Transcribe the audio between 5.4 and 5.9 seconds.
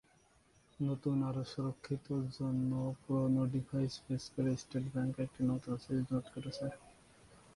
নতুন